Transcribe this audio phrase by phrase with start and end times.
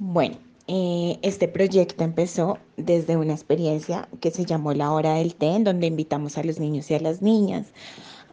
[0.00, 0.36] Bueno,
[0.68, 5.64] eh, este proyecto empezó desde una experiencia que se llamó La Hora del Té, en
[5.64, 7.66] donde invitamos a los niños y a las niñas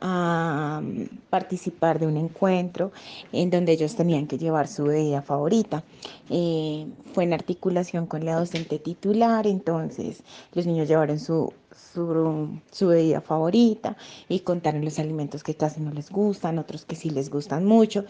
[0.00, 2.90] a mm, participar de un encuentro
[3.30, 5.84] en donde ellos tenían que llevar su bebida favorita.
[6.30, 10.24] Eh, fue en articulación con la docente titular, entonces
[10.54, 13.96] los niños llevaron su, su, bebida favorita
[14.28, 18.04] y contaron los alimentos que casi no les gustan, otros que sí les gustan mucho.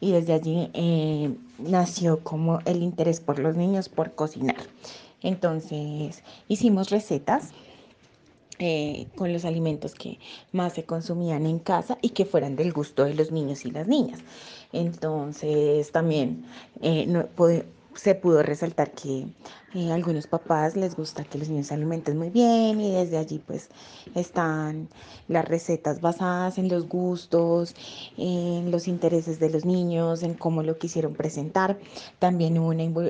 [0.00, 4.56] Y desde allí eh, nació como el interés por los niños por cocinar.
[5.22, 7.52] Entonces hicimos recetas
[8.58, 10.18] eh, con los alimentos que
[10.52, 13.88] más se consumían en casa y que fueran del gusto de los niños y las
[13.88, 14.20] niñas.
[14.72, 16.44] Entonces también
[16.80, 17.26] eh, no,
[17.94, 19.26] se pudo resaltar que
[19.74, 23.38] eh, algunos papás les gusta que los niños se alimenten muy bien y desde allí
[23.38, 23.70] pues
[24.14, 24.88] están
[25.28, 27.74] las recetas basadas en los gustos,
[28.18, 31.78] en los intereses de los niños, en cómo lo quisieron presentar.
[32.18, 32.56] También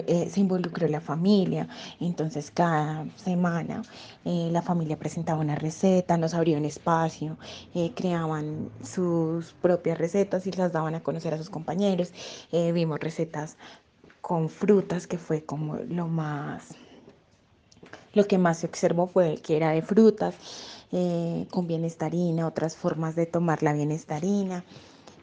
[0.06, 1.68] eh, se involucró la familia,
[2.00, 3.82] entonces cada semana
[4.24, 7.38] eh, la familia presentaba una receta, nos abrió un espacio,
[7.96, 12.12] creaban sus propias recetas y las daban a conocer a sus compañeros.
[12.52, 13.56] vimos recetas
[14.22, 16.68] con frutas, que fue como lo más,
[18.14, 20.34] lo que más se observó fue que era de frutas,
[20.92, 24.64] eh, con bienestarina, otras formas de tomar la bienestarina.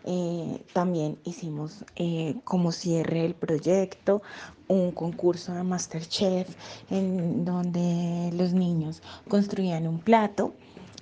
[0.05, 4.22] Eh, también hicimos eh, como cierre el proyecto
[4.67, 6.47] un concurso de Masterchef
[6.89, 10.53] en donde los niños construían un plato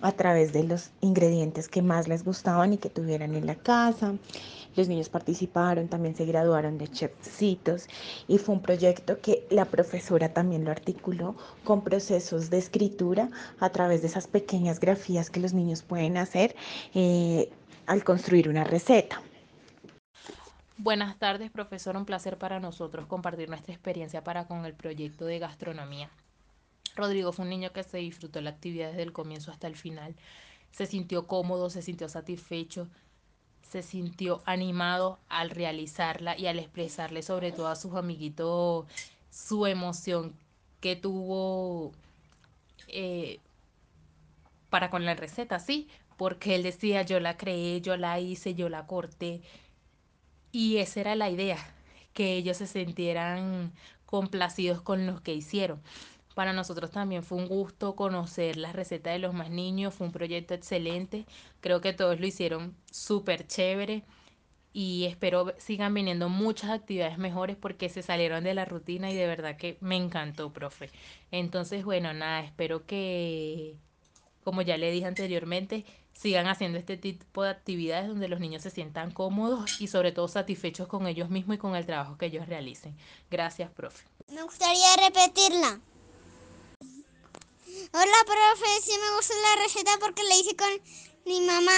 [0.02, 4.16] a través de los ingredientes que más les gustaban y que tuvieran en la casa.
[4.78, 7.88] Los niños participaron, también se graduaron de chefcitos
[8.28, 13.72] y fue un proyecto que la profesora también lo articuló con procesos de escritura a
[13.72, 16.56] través de esas pequeñas grafías que los niños pueden hacer
[16.94, 17.50] eh,
[17.88, 19.20] al construir una receta.
[20.78, 21.98] Buenas tardes, profesor.
[21.98, 26.12] Un placer para nosotros compartir nuestra experiencia para con el proyecto de gastronomía.
[26.96, 30.16] Rodrigo fue un niño que se disfrutó la actividad desde el comienzo hasta el final.
[30.70, 32.88] Se sintió cómodo, se sintió satisfecho,
[33.70, 38.86] se sintió animado al realizarla y al expresarle sobre todo a sus amiguitos
[39.30, 40.34] su emoción
[40.80, 41.92] que tuvo
[42.88, 43.40] eh,
[44.70, 48.70] para con la receta, sí, porque él decía yo la creé, yo la hice, yo
[48.70, 49.42] la corté
[50.52, 51.58] y esa era la idea,
[52.14, 53.74] que ellos se sintieran
[54.06, 55.82] complacidos con lo que hicieron.
[56.38, 60.14] Para nosotros también fue un gusto conocer la receta de los más niños, fue un
[60.14, 61.26] proyecto excelente,
[61.62, 64.04] creo que todos lo hicieron súper chévere
[64.72, 69.26] y espero sigan viniendo muchas actividades mejores porque se salieron de la rutina y de
[69.26, 70.92] verdad que me encantó, profe.
[71.32, 73.76] Entonces, bueno, nada, espero que,
[74.44, 78.70] como ya le dije anteriormente, sigan haciendo este tipo de actividades donde los niños se
[78.70, 82.46] sientan cómodos y sobre todo satisfechos con ellos mismos y con el trabajo que ellos
[82.46, 82.96] realicen.
[83.32, 84.06] Gracias, profe.
[84.32, 85.82] Me gustaría repetirla.
[87.94, 90.70] Hola, profe, sí me gusta la receta porque la hice con
[91.26, 91.72] mi mamá.